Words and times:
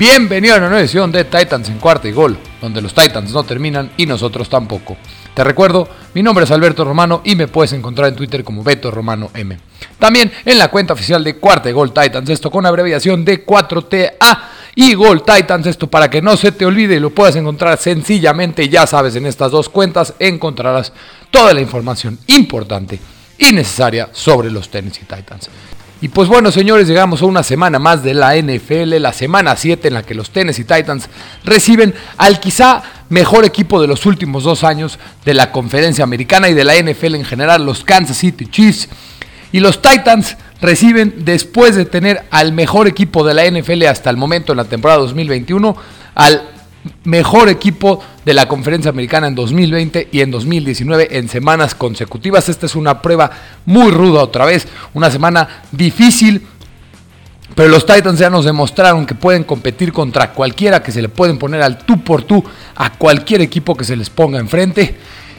Bienvenido 0.00 0.54
a 0.54 0.56
una 0.56 0.68
nueva 0.68 0.80
edición 0.80 1.12
de 1.12 1.24
Titans 1.24 1.68
en 1.68 1.76
cuarta 1.76 2.08
y 2.08 2.12
gol, 2.12 2.38
donde 2.62 2.80
los 2.80 2.94
Titans 2.94 3.32
no 3.32 3.42
terminan 3.42 3.90
y 3.98 4.06
nosotros 4.06 4.48
tampoco. 4.48 4.96
Te 5.34 5.44
recuerdo, 5.44 5.86
mi 6.14 6.22
nombre 6.22 6.46
es 6.46 6.50
Alberto 6.50 6.86
Romano 6.86 7.20
y 7.22 7.36
me 7.36 7.48
puedes 7.48 7.74
encontrar 7.74 8.08
en 8.08 8.16
Twitter 8.16 8.42
como 8.42 8.64
Beto 8.64 8.90
Romano 8.90 9.30
M. 9.34 9.58
También 9.98 10.32
en 10.46 10.56
la 10.56 10.68
cuenta 10.68 10.94
oficial 10.94 11.22
de 11.22 11.36
Cuarta 11.36 11.68
y 11.68 11.72
Gol 11.72 11.92
Titans, 11.92 12.30
esto 12.30 12.50
con 12.50 12.64
abreviación 12.64 13.26
de 13.26 13.44
4TA 13.44 14.38
y 14.74 14.94
Gol 14.94 15.22
Titans, 15.22 15.66
esto 15.66 15.86
para 15.88 16.08
que 16.08 16.22
no 16.22 16.34
se 16.38 16.52
te 16.52 16.64
olvide 16.64 16.96
y 16.96 17.00
lo 17.00 17.10
puedas 17.10 17.36
encontrar 17.36 17.76
sencillamente, 17.76 18.70
ya 18.70 18.86
sabes, 18.86 19.16
en 19.16 19.26
estas 19.26 19.50
dos 19.50 19.68
cuentas 19.68 20.14
encontrarás 20.18 20.94
toda 21.30 21.52
la 21.52 21.60
información 21.60 22.18
importante 22.28 22.98
y 23.36 23.52
necesaria 23.52 24.08
sobre 24.12 24.50
los 24.50 24.70
Tennessee 24.70 25.04
Titans. 25.04 25.50
Y 26.02 26.08
pues 26.08 26.28
bueno, 26.28 26.50
señores, 26.50 26.88
llegamos 26.88 27.20
a 27.20 27.26
una 27.26 27.42
semana 27.42 27.78
más 27.78 28.02
de 28.02 28.14
la 28.14 28.34
NFL, 28.34 28.96
la 29.00 29.12
semana 29.12 29.54
7 29.54 29.88
en 29.88 29.94
la 29.94 30.02
que 30.02 30.14
los 30.14 30.30
Tennessee 30.30 30.64
Titans 30.64 31.10
reciben 31.44 31.94
al 32.16 32.40
quizá 32.40 32.82
mejor 33.10 33.44
equipo 33.44 33.82
de 33.82 33.86
los 33.86 34.06
últimos 34.06 34.44
dos 34.44 34.64
años 34.64 34.98
de 35.26 35.34
la 35.34 35.52
conferencia 35.52 36.02
americana 36.02 36.48
y 36.48 36.54
de 36.54 36.64
la 36.64 36.74
NFL 36.74 37.16
en 37.16 37.24
general, 37.24 37.66
los 37.66 37.84
Kansas 37.84 38.16
City 38.16 38.46
Chiefs. 38.46 38.88
Y 39.52 39.60
los 39.60 39.82
Titans 39.82 40.38
reciben, 40.62 41.16
después 41.18 41.76
de 41.76 41.84
tener 41.84 42.24
al 42.30 42.52
mejor 42.52 42.86
equipo 42.86 43.22
de 43.22 43.34
la 43.34 43.44
NFL 43.50 43.84
hasta 43.84 44.08
el 44.08 44.16
momento 44.16 44.52
en 44.52 44.58
la 44.58 44.64
temporada 44.64 45.00
2021, 45.00 45.76
al 46.14 46.48
mejor 47.04 47.50
equipo 47.50 48.02
de 48.30 48.34
la 48.34 48.46
conferencia 48.46 48.90
americana 48.90 49.26
en 49.26 49.34
2020 49.34 50.10
y 50.12 50.20
en 50.20 50.30
2019 50.30 51.18
en 51.18 51.28
semanas 51.28 51.74
consecutivas. 51.74 52.48
Esta 52.48 52.66
es 52.66 52.76
una 52.76 53.02
prueba 53.02 53.28
muy 53.66 53.90
ruda 53.90 54.22
otra 54.22 54.44
vez, 54.44 54.68
una 54.94 55.10
semana 55.10 55.62
difícil. 55.72 56.46
Pero 57.56 57.70
los 57.70 57.84
Titans 57.84 58.20
ya 58.20 58.30
nos 58.30 58.44
demostraron 58.44 59.04
que 59.04 59.16
pueden 59.16 59.42
competir 59.42 59.92
contra 59.92 60.30
cualquiera, 60.30 60.80
que 60.80 60.92
se 60.92 61.02
le 61.02 61.08
pueden 61.08 61.38
poner 61.38 61.60
al 61.60 61.78
tú 61.78 62.04
por 62.04 62.22
tú 62.22 62.44
a 62.76 62.92
cualquier 62.92 63.40
equipo 63.40 63.74
que 63.74 63.82
se 63.82 63.96
les 63.96 64.08
ponga 64.08 64.38
enfrente. 64.38 64.94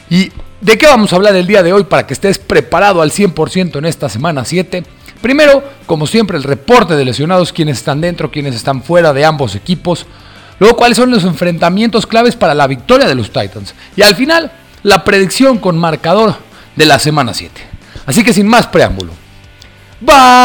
¿Y 0.10 0.30
de 0.60 0.78
qué 0.78 0.86
vamos 0.88 1.14
a 1.14 1.16
hablar 1.16 1.34
el 1.38 1.48
día 1.48 1.64
de 1.64 1.72
hoy 1.72 1.86
para 1.86 2.06
que 2.06 2.14
estés 2.14 2.40
preparado 2.40 3.02
al 3.02 3.12
100% 3.12 3.78
en 3.78 3.86
esta 3.86 4.10
semana 4.10 4.44
7? 4.44 4.84
Primero, 5.22 5.64
como 5.86 6.08
siempre, 6.08 6.36
el 6.36 6.44
reporte 6.44 6.98
de 6.98 7.06
lesionados, 7.06 7.54
quienes 7.54 7.78
están 7.78 8.02
dentro, 8.02 8.32
quienes 8.32 8.54
están 8.54 8.84
fuera 8.84 9.14
de 9.14 9.24
ambos 9.24 9.56
equipos. 9.56 10.06
Luego, 10.62 10.78
cuáles 10.78 10.96
son 10.96 11.10
los 11.10 11.24
enfrentamientos 11.24 12.06
claves 12.06 12.36
para 12.36 12.54
la 12.54 12.68
victoria 12.68 13.08
de 13.08 13.16
los 13.16 13.32
Titans. 13.34 13.74
Y 13.96 14.04
al 14.04 14.16
final, 14.16 14.52
la 14.84 15.04
predicción 15.04 15.58
con 15.58 15.76
marcador 15.76 16.36
de 16.76 16.86
la 16.86 17.00
semana 17.00 17.34
7. 17.34 17.60
Así 18.06 18.24
que 18.24 18.32
sin 18.32 18.46
más 18.48 18.68
preámbulo. 18.68 19.12
¡Vámonos! 20.02 20.36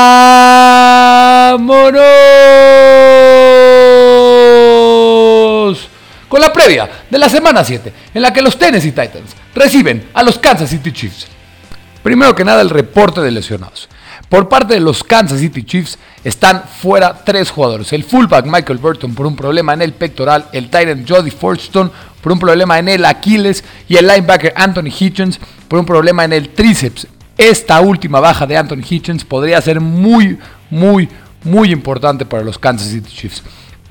Con 6.29 6.41
la 6.41 6.51
previa 6.51 6.89
de 7.11 7.19
la 7.19 7.29
semana 7.29 7.63
7, 7.63 7.93
en 8.15 8.23
la 8.23 8.33
que 8.33 8.41
los 8.41 8.59
Tennessee 8.59 8.93
Titans 8.93 9.37
reciben 9.55 10.09
a 10.15 10.23
los 10.23 10.39
Kansas 10.39 10.71
City 10.71 10.93
Chiefs. 10.93 11.27
Primero 12.03 12.35
que 12.35 12.43
nada, 12.43 12.63
el 12.63 12.71
reporte 12.71 13.21
de 13.21 13.33
lesionados. 13.33 13.87
Por 14.29 14.49
parte 14.49 14.75
de 14.75 14.81
los 14.81 15.05
Kansas 15.05 15.39
City 15.39 15.63
Chiefs 15.63 15.99
están 16.25 16.65
fuera 16.65 17.23
tres 17.25 17.51
jugadores. 17.51 17.93
El 17.93 18.03
fullback 18.03 18.45
Michael 18.47 18.79
Burton 18.79 19.15
por 19.15 19.27
un 19.27 19.37
problema 19.37 19.73
en 19.73 19.83
el 19.83 19.93
pectoral, 19.93 20.47
el 20.53 20.65
Titan 20.65 21.07
Jody 21.07 21.31
Forston 21.31 21.93
por 22.21 22.33
un 22.33 22.41
problema 22.41 22.79
en 22.79 22.89
el 22.89 23.05
Aquiles 23.05 23.63
y 23.89 23.97
el 23.97 24.09
linebacker 24.09 24.53
Anthony 24.57 24.91
Hitchens 24.99 25.39
por 25.69 25.79
un 25.79 25.87
problema 25.87 26.25
en 26.25 26.33
el 26.33 26.49
tríceps. 26.49 27.07
Esta 27.39 27.81
última 27.81 28.19
baja 28.19 28.47
de 28.47 28.57
Anthony 28.57 28.83
Hitchens 28.89 29.25
podría 29.25 29.61
ser 29.61 29.81
muy, 29.81 30.39
muy, 30.71 31.09
muy 31.45 31.71
importante 31.71 32.27
para 32.27 32.43
los 32.43 32.59
Kansas 32.59 32.89
City 32.89 33.09
Chiefs. 33.09 33.45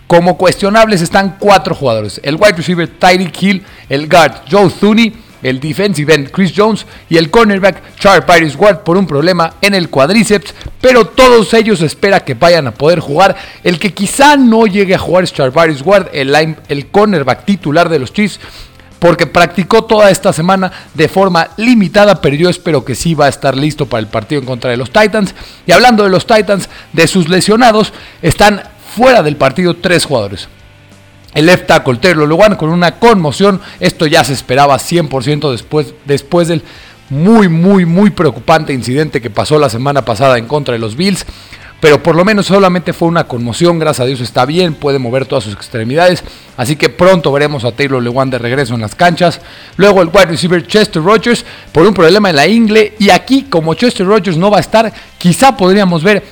Como 0.07 0.37
cuestionables 0.37 1.01
están 1.01 1.37
cuatro 1.39 1.73
jugadores. 1.73 2.19
El 2.23 2.35
wide 2.35 2.57
receiver 2.57 2.87
Tyreek 2.87 3.41
Hill, 3.41 3.65
el 3.87 4.09
guard 4.09 4.41
Joe 4.51 4.69
Thuney, 4.69 5.13
el 5.45 5.59
defensive 5.59 6.11
end 6.11 6.31
Chris 6.31 6.53
Jones 6.55 6.87
y 7.07 7.17
el 7.17 7.29
cornerback 7.29 7.95
Charles 7.99 8.25
Paris 8.25 8.55
Ward 8.55 8.79
por 8.79 8.97
un 8.97 9.05
problema 9.05 9.53
en 9.61 9.75
el 9.75 9.89
cuádriceps, 9.89 10.55
pero 10.81 11.05
todos 11.05 11.53
ellos 11.53 11.81
espera 11.81 12.21
que 12.21 12.33
vayan 12.33 12.65
a 12.65 12.73
poder 12.73 12.99
jugar. 12.99 13.35
El 13.63 13.77
que 13.77 13.93
quizá 13.93 14.37
no 14.37 14.65
llegue 14.65 14.95
a 14.95 14.99
jugar 14.99 15.23
es 15.23 15.33
Charles 15.33 15.83
Ward, 15.83 16.07
el, 16.13 16.35
el 16.67 16.87
cornerback 16.87 17.45
titular 17.45 17.89
de 17.89 17.99
los 17.99 18.11
Chiefs, 18.11 18.39
porque 18.97 19.27
practicó 19.27 19.83
toda 19.83 20.09
esta 20.09 20.33
semana 20.33 20.71
de 20.95 21.07
forma 21.07 21.49
limitada, 21.57 22.21
pero 22.21 22.35
yo 22.35 22.49
espero 22.49 22.83
que 22.83 22.95
sí 22.95 23.13
va 23.13 23.27
a 23.27 23.29
estar 23.29 23.55
listo 23.55 23.85
para 23.85 23.99
el 23.99 24.07
partido 24.07 24.41
en 24.41 24.47
contra 24.47 24.71
de 24.71 24.77
los 24.77 24.89
Titans. 24.89 25.35
Y 25.67 25.73
hablando 25.73 26.03
de 26.03 26.09
los 26.09 26.25
Titans, 26.25 26.69
de 26.91 27.05
sus 27.05 27.29
lesionados, 27.29 27.93
están 28.23 28.63
fuera 28.95 29.21
del 29.21 29.35
partido 29.35 29.75
tres 29.75 30.05
jugadores 30.05 30.47
el 31.35 31.45
left 31.45 31.67
tackle 31.67 31.97
Taylor 31.97 32.27
Lewan 32.27 32.55
con 32.55 32.69
una 32.69 32.93
conmoción. 32.97 33.61
Esto 33.79 34.07
ya 34.07 34.23
se 34.23 34.33
esperaba 34.33 34.77
100% 34.77 35.51
después, 35.51 35.93
después 36.05 36.47
del 36.47 36.63
muy, 37.09 37.49
muy, 37.49 37.85
muy 37.85 38.09
preocupante 38.09 38.73
incidente 38.73 39.21
que 39.21 39.29
pasó 39.29 39.59
la 39.59 39.69
semana 39.69 40.03
pasada 40.03 40.39
en 40.39 40.47
contra 40.47 40.71
de 40.71 40.79
los 40.79 40.95
Bills. 40.95 41.25
Pero 41.81 42.01
por 42.01 42.15
lo 42.15 42.23
menos 42.23 42.47
solamente 42.47 42.93
fue 42.93 43.09
una 43.09 43.25
conmoción, 43.25 43.77
gracias 43.77 44.05
a 44.05 44.07
Dios 44.07 44.21
está 44.21 44.45
bien, 44.45 44.73
puede 44.73 44.97
mover 44.97 45.25
todas 45.25 45.43
sus 45.43 45.53
extremidades. 45.53 46.23
Así 46.55 46.77
que 46.77 46.89
pronto 46.89 47.31
veremos 47.33 47.65
a 47.65 47.73
Taylor 47.73 48.01
Lewan 48.01 48.29
de 48.29 48.39
regreso 48.39 48.73
en 48.73 48.81
las 48.81 48.95
canchas. 48.95 49.41
Luego 49.75 50.01
el 50.01 50.07
wide 50.07 50.27
receiver 50.27 50.65
Chester 50.65 51.03
Rogers 51.03 51.45
por 51.73 51.85
un 51.85 51.93
problema 51.93 52.29
en 52.29 52.37
la 52.37 52.47
ingle. 52.47 52.93
Y 52.97 53.09
aquí, 53.09 53.43
como 53.43 53.73
Chester 53.73 54.07
Rogers 54.07 54.37
no 54.37 54.49
va 54.49 54.57
a 54.57 54.61
estar, 54.61 54.91
quizá 55.17 55.57
podríamos 55.57 56.01
ver 56.01 56.23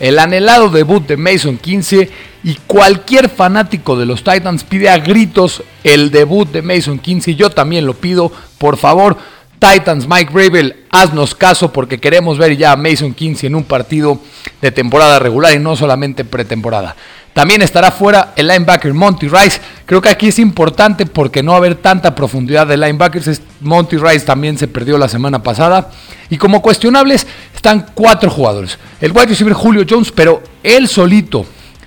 el 0.00 0.18
anhelado 0.18 0.68
debut 0.68 1.06
de 1.06 1.16
Mason 1.16 1.58
15 1.58 2.10
y 2.44 2.54
cualquier 2.66 3.28
fanático 3.28 3.96
de 3.96 4.06
los 4.06 4.22
Titans 4.22 4.64
pide 4.64 4.90
a 4.90 4.98
gritos 4.98 5.62
el 5.84 6.10
debut 6.10 6.50
de 6.50 6.62
Mason 6.62 6.98
15. 6.98 7.34
Yo 7.34 7.50
también 7.50 7.86
lo 7.86 7.94
pido, 7.94 8.30
por 8.58 8.76
favor. 8.76 9.16
Titans, 9.58 10.06
Mike 10.06 10.32
Bravel, 10.32 10.84
haznos 10.90 11.34
caso 11.34 11.72
porque 11.72 11.98
queremos 11.98 12.36
ver 12.36 12.56
ya 12.56 12.72
a 12.72 12.76
Mason 12.76 13.14
15 13.14 13.46
en 13.46 13.54
un 13.54 13.64
partido 13.64 14.20
de 14.60 14.70
temporada 14.70 15.18
regular 15.18 15.54
y 15.54 15.58
no 15.58 15.76
solamente 15.76 16.24
pretemporada. 16.24 16.94
También 17.36 17.60
estará 17.60 17.90
fuera 17.90 18.32
el 18.36 18.48
linebacker 18.48 18.94
Monty 18.94 19.28
Rice. 19.28 19.60
Creo 19.84 20.00
que 20.00 20.08
aquí 20.08 20.28
es 20.28 20.38
importante 20.38 21.04
porque 21.04 21.42
no 21.42 21.50
va 21.50 21.56
a 21.56 21.58
haber 21.58 21.74
tanta 21.74 22.14
profundidad 22.14 22.66
de 22.66 22.78
linebackers. 22.78 23.42
Monty 23.60 23.98
Rice 23.98 24.24
también 24.24 24.56
se 24.56 24.68
perdió 24.68 24.96
la 24.96 25.06
semana 25.06 25.42
pasada. 25.42 25.90
Y 26.30 26.38
como 26.38 26.62
cuestionables 26.62 27.26
están 27.66 27.86
cuatro 27.94 28.30
jugadores. 28.30 28.78
El 29.00 29.10
wide 29.10 29.26
receiver 29.26 29.52
Julio 29.52 29.84
Jones, 29.88 30.12
pero 30.12 30.40
él 30.62 30.86
solito 30.86 31.44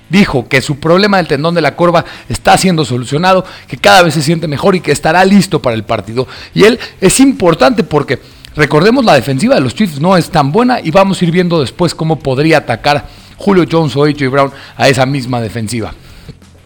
dijo 0.10 0.46
que 0.50 0.62
su 0.62 0.78
problema 0.78 1.16
del 1.18 1.28
tendón 1.28 1.56
de 1.56 1.62
la 1.62 1.78
corva 1.78 2.04
está 2.28 2.58
siendo 2.58 2.84
solucionado, 2.84 3.46
que 3.66 3.78
cada 3.78 4.02
vez 4.02 4.14
se 4.14 4.22
siente 4.22 4.50
mejor 4.50 4.76
y 4.76 4.82
que 4.82 4.92
estará 4.92 5.24
listo 5.24 5.62
para 5.62 5.78
el 5.78 5.86
partido. 5.86 6.28
Y 6.54 6.66
él 6.66 6.78
es 7.00 7.22
importante 7.22 7.84
porque 7.86 8.20
recordemos 8.58 9.06
la 9.06 9.14
defensiva 9.14 9.56
de 9.56 9.62
los 9.62 9.74
Chiefs 9.74 10.02
no 10.02 10.18
es 10.18 10.30
tan 10.30 10.52
buena 10.52 10.82
y 10.82 10.92
vamos 10.92 11.22
a 11.22 11.26
ir 11.26 11.32
viendo 11.32 11.62
después 11.62 11.96
cómo 11.96 12.20
podría 12.20 12.58
atacar 12.58 13.08
Julio 13.38 13.66
Jones 13.72 13.96
o 13.96 14.04
AJ 14.04 14.30
Brown 14.30 14.52
a 14.76 14.90
esa 14.90 15.06
misma 15.06 15.40
defensiva. 15.40 15.94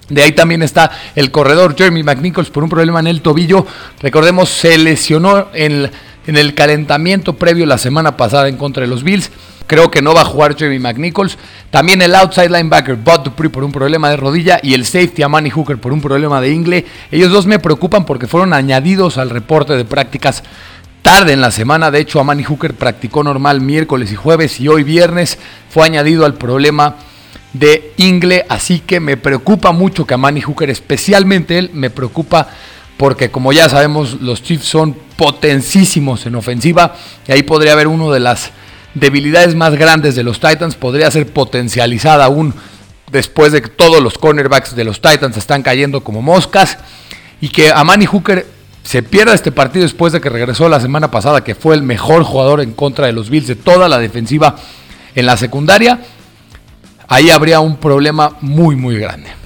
De 0.09 0.23
ahí 0.23 0.31
también 0.31 0.63
está 0.63 0.89
el 1.15 1.29
corredor 1.29 1.75
Jeremy 1.77 2.01
McNichols 2.01 2.49
por 2.49 2.63
un 2.63 2.69
problema 2.69 2.99
en 2.99 3.07
el 3.07 3.21
tobillo. 3.21 3.65
Recordemos, 4.01 4.49
se 4.49 4.77
lesionó 4.79 5.49
en, 5.53 5.89
en 6.27 6.37
el 6.37 6.53
calentamiento 6.53 7.33
previo 7.33 7.65
la 7.65 7.77
semana 7.77 8.17
pasada 8.17 8.47
en 8.47 8.57
contra 8.57 8.81
de 8.81 8.87
los 8.87 9.03
Bills. 9.03 9.31
Creo 9.67 9.89
que 9.89 10.01
no 10.01 10.13
va 10.13 10.21
a 10.21 10.25
jugar 10.25 10.57
Jeremy 10.57 10.79
McNichols. 10.79 11.37
También 11.71 12.01
el 12.01 12.15
outside 12.15 12.49
linebacker 12.49 12.95
Bud 12.95 13.21
Dupree 13.21 13.49
por 13.49 13.63
un 13.63 13.71
problema 13.71 14.09
de 14.09 14.17
rodilla 14.17 14.59
y 14.61 14.73
el 14.73 14.85
safety 14.85 15.23
Amani 15.23 15.49
Hooker 15.49 15.77
por 15.77 15.93
un 15.93 16.01
problema 16.01 16.41
de 16.41 16.51
ingle. 16.51 16.85
Ellos 17.11 17.31
dos 17.31 17.45
me 17.45 17.59
preocupan 17.59 18.05
porque 18.05 18.27
fueron 18.27 18.53
añadidos 18.53 19.17
al 19.17 19.29
reporte 19.29 19.73
de 19.73 19.85
prácticas 19.85 20.43
tarde 21.01 21.33
en 21.33 21.41
la 21.41 21.51
semana. 21.51 21.91
De 21.91 21.99
hecho, 21.99 22.19
Amani 22.19 22.43
Hooker 22.43 22.73
practicó 22.73 23.23
normal 23.23 23.61
miércoles 23.61 24.11
y 24.11 24.15
jueves 24.15 24.59
y 24.59 24.67
hoy 24.67 24.83
viernes 24.83 25.37
fue 25.69 25.85
añadido 25.85 26.25
al 26.25 26.33
problema 26.35 26.95
de 27.53 27.93
Ingle. 27.97 28.45
Así 28.49 28.79
que 28.79 28.99
me 28.99 29.17
preocupa 29.17 29.71
mucho 29.71 30.05
que 30.05 30.13
Amani 30.13 30.41
Hooker, 30.41 30.69
especialmente 30.69 31.57
él, 31.57 31.71
me 31.73 31.89
preocupa 31.89 32.49
porque 32.97 33.31
como 33.31 33.51
ya 33.53 33.69
sabemos, 33.69 34.21
los 34.21 34.43
Chiefs 34.43 34.65
son 34.65 34.95
potencísimos 35.15 36.25
en 36.25 36.35
ofensiva 36.35 36.95
y 37.27 37.31
ahí 37.31 37.43
podría 37.43 37.73
haber 37.73 37.87
uno 37.87 38.11
de 38.11 38.19
las 38.19 38.51
debilidades 38.93 39.55
más 39.55 39.75
grandes 39.75 40.15
de 40.15 40.23
los 40.23 40.39
Titans, 40.39 40.75
podría 40.75 41.09
ser 41.11 41.27
potencializada 41.27 42.25
aún 42.25 42.53
después 43.11 43.51
de 43.51 43.61
que 43.61 43.69
todos 43.69 44.01
los 44.01 44.17
cornerbacks 44.17 44.75
de 44.75 44.83
los 44.83 45.01
Titans 45.01 45.37
están 45.37 45.63
cayendo 45.63 46.03
como 46.03 46.21
moscas 46.21 46.77
y 47.41 47.49
que 47.49 47.71
Amani 47.71 48.05
Hooker 48.05 48.45
se 48.83 49.01
pierda 49.01 49.33
este 49.33 49.51
partido 49.51 49.83
después 49.83 50.13
de 50.13 50.21
que 50.21 50.29
regresó 50.29 50.67
la 50.67 50.79
semana 50.79 51.09
pasada, 51.09 51.43
que 51.43 51.55
fue 51.55 51.75
el 51.75 51.83
mejor 51.83 52.23
jugador 52.23 52.61
en 52.61 52.73
contra 52.73 53.05
de 53.07 53.13
los 53.13 53.29
Bills 53.29 53.47
de 53.47 53.55
toda 53.55 53.87
la 53.87 53.97
defensiva 53.97 54.55
en 55.15 55.25
la 55.25 55.37
secundaria, 55.37 55.99
ahí 57.07 57.29
habría 57.29 57.59
un 57.59 57.77
problema 57.77 58.37
muy, 58.41 58.75
muy 58.75 58.97
grande. 58.97 59.42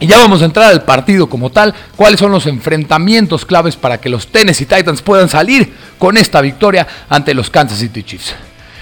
Y 0.00 0.06
ya 0.06 0.18
vamos 0.18 0.42
a 0.42 0.46
entrar 0.46 0.70
al 0.70 0.82
partido 0.82 1.28
como 1.28 1.50
tal. 1.50 1.74
¿Cuáles 1.96 2.20
son 2.20 2.32
los 2.32 2.46
enfrentamientos 2.46 3.44
claves 3.44 3.76
para 3.76 3.98
que 4.00 4.08
los 4.08 4.26
Tennessee 4.26 4.66
Titans 4.66 5.02
puedan 5.02 5.28
salir 5.28 5.72
con 5.98 6.16
esta 6.16 6.40
victoria 6.40 6.86
ante 7.08 7.32
los 7.32 7.48
Kansas 7.50 7.78
City 7.78 8.02
Chiefs? 8.02 8.34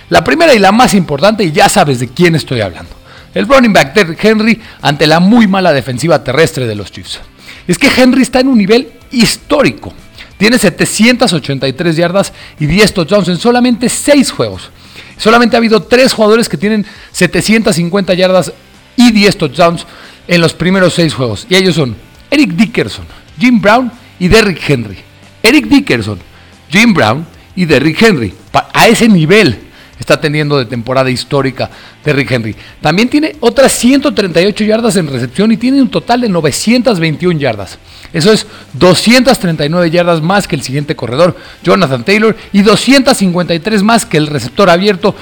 La 0.08 0.24
primera 0.24 0.54
y 0.54 0.58
la 0.58 0.72
más 0.72 0.94
importante, 0.94 1.44
y 1.44 1.52
ya 1.52 1.68
sabes 1.68 1.98
de 2.00 2.08
quién 2.08 2.34
estoy 2.34 2.60
hablando. 2.60 2.90
el 3.34 3.48
running 3.48 3.72
back 3.72 3.94
de 3.94 4.16
Henry 4.20 4.60
ante 4.82 5.06
la 5.06 5.20
muy 5.20 5.46
mala 5.46 5.72
defensiva 5.72 6.22
terrestre 6.22 6.66
de 6.66 6.74
los 6.74 6.92
Chiefs. 6.92 7.20
Es 7.66 7.78
que 7.78 7.88
Henry 7.96 8.22
está 8.22 8.40
en 8.40 8.48
un 8.48 8.58
nivel 8.58 8.92
histórico. 9.10 9.94
Tiene 10.36 10.58
783 10.58 11.96
yardas 11.96 12.32
y 12.58 12.66
10 12.66 12.94
touchdowns 12.94 13.28
en 13.28 13.38
solamente 13.38 13.88
6 13.88 14.32
juegos. 14.32 14.70
Solamente 15.16 15.56
ha 15.56 15.58
habido 15.58 15.82
3 15.82 16.12
jugadores 16.12 16.48
que 16.48 16.56
tienen 16.56 16.84
750 17.12 18.12
yardas 18.14 18.52
y 18.96 19.12
10 19.12 19.38
touchdowns 19.38 19.86
en 20.28 20.40
los 20.40 20.54
primeros 20.54 20.94
6 20.94 21.14
juegos. 21.14 21.46
Y 21.48 21.56
ellos 21.56 21.74
son 21.74 21.96
Eric 22.30 22.50
Dickerson, 22.52 23.04
Jim 23.38 23.60
Brown 23.60 23.90
y 24.18 24.28
Derrick 24.28 24.60
Henry. 24.68 24.98
Eric 25.42 25.66
Dickerson, 25.66 26.18
Jim 26.70 26.94
Brown 26.94 27.26
y 27.56 27.64
Derrick 27.64 28.00
Henry. 28.00 28.32
A 28.72 28.88
ese 28.88 29.08
nivel 29.08 29.58
está 30.02 30.20
teniendo 30.20 30.58
de 30.58 30.66
temporada 30.66 31.10
histórica 31.10 31.70
Derrick 32.04 32.30
Henry. 32.30 32.56
También 32.80 33.08
tiene 33.08 33.36
otras 33.40 33.72
138 33.72 34.64
yardas 34.64 34.96
en 34.96 35.06
recepción 35.06 35.52
y 35.52 35.56
tiene 35.56 35.80
un 35.80 35.88
total 35.88 36.20
de 36.22 36.28
921 36.28 37.38
yardas. 37.38 37.78
Eso 38.12 38.32
es 38.32 38.46
239 38.74 39.90
yardas 39.90 40.20
más 40.20 40.46
que 40.46 40.56
el 40.56 40.62
siguiente 40.62 40.96
corredor, 40.96 41.36
Jonathan 41.62 42.04
Taylor, 42.04 42.36
y 42.52 42.62
253 42.62 43.82
más 43.82 44.04
que 44.04 44.18
el 44.18 44.26
receptor 44.26 44.68
abierto, 44.68 45.14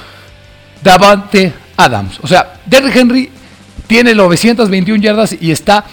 Davante 0.82 1.52
Adams. 1.76 2.18
O 2.22 2.26
sea, 2.26 2.60
Derrick 2.66 2.96
Henry 2.96 3.30
tiene 3.90 4.14
921 4.14 5.02
yardas 5.02 5.36
y 5.40 5.50
está 5.50 5.84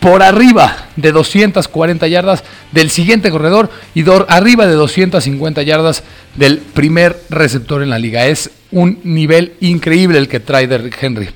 por 0.00 0.24
arriba 0.24 0.88
de 0.96 1.12
240 1.12 2.08
yardas 2.08 2.42
del 2.72 2.90
siguiente 2.90 3.30
corredor 3.30 3.70
y 3.94 4.04
arriba 4.26 4.66
de 4.66 4.72
250 4.72 5.62
yardas 5.62 6.02
del 6.34 6.58
primer 6.58 7.22
receptor 7.30 7.84
en 7.84 7.90
la 7.90 8.00
liga. 8.00 8.26
Es 8.26 8.50
un 8.72 8.98
nivel 9.04 9.52
increíble 9.60 10.18
el 10.18 10.26
que 10.26 10.40
trae 10.40 10.66
Derrick 10.66 11.00
Henry. 11.00 11.28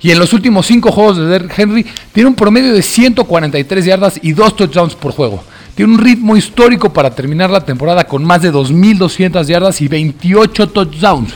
Y 0.00 0.12
en 0.12 0.20
los 0.20 0.32
últimos 0.32 0.64
cinco 0.66 0.92
juegos 0.92 1.16
de 1.16 1.26
Derrick 1.26 1.58
Henry 1.58 1.84
tiene 2.12 2.28
un 2.28 2.36
promedio 2.36 2.72
de 2.72 2.82
143 2.82 3.84
yardas 3.84 4.20
y 4.22 4.30
dos 4.30 4.54
touchdowns 4.54 4.94
por 4.94 5.10
juego. 5.10 5.42
Tiene 5.74 5.92
un 5.92 5.98
ritmo 5.98 6.36
histórico 6.36 6.92
para 6.92 7.10
terminar 7.10 7.50
la 7.50 7.64
temporada 7.64 8.04
con 8.04 8.24
más 8.24 8.42
de 8.42 8.52
2.200 8.52 9.44
yardas 9.44 9.80
y 9.80 9.88
28 9.88 10.68
touchdowns. 10.68 11.34